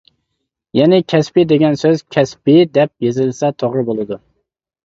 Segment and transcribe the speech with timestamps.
[0.77, 4.19] يەنى، «كەسپى» دېگەن سۆز «كەسپىي» دەپ يېزىلسا توغرا بولىدۇ.